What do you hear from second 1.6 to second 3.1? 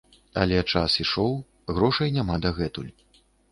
грошай няма дагэтуль.